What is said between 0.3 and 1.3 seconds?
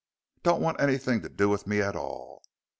Don't want anything to